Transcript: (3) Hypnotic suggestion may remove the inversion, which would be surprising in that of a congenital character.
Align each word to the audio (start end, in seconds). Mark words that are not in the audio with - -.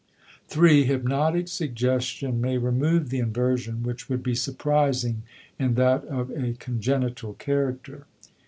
(3) 0.47 0.85
Hypnotic 0.85 1.47
suggestion 1.47 2.41
may 2.41 2.57
remove 2.57 3.09
the 3.11 3.19
inversion, 3.19 3.83
which 3.83 4.09
would 4.09 4.23
be 4.23 4.33
surprising 4.33 5.21
in 5.59 5.75
that 5.75 6.03
of 6.05 6.31
a 6.31 6.53
congenital 6.53 7.33
character. 7.35 8.07